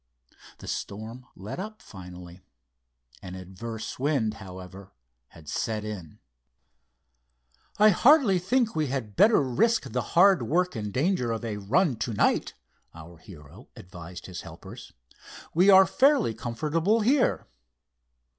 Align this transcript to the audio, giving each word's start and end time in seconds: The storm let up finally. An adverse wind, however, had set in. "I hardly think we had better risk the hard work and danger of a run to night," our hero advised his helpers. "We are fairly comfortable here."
The 0.57 0.67
storm 0.67 1.27
let 1.35 1.59
up 1.59 1.79
finally. 1.79 2.41
An 3.21 3.35
adverse 3.35 3.99
wind, 3.99 4.33
however, 4.41 4.93
had 5.27 5.47
set 5.47 5.85
in. 5.85 6.17
"I 7.77 7.89
hardly 7.89 8.39
think 8.39 8.75
we 8.75 8.87
had 8.87 9.15
better 9.15 9.39
risk 9.43 9.83
the 9.91 10.01
hard 10.17 10.41
work 10.41 10.75
and 10.75 10.91
danger 10.91 11.31
of 11.31 11.45
a 11.45 11.57
run 11.57 11.97
to 11.97 12.15
night," 12.15 12.55
our 12.95 13.17
hero 13.19 13.69
advised 13.75 14.25
his 14.25 14.41
helpers. 14.41 14.91
"We 15.53 15.69
are 15.69 15.85
fairly 15.85 16.33
comfortable 16.33 17.01
here." 17.01 17.45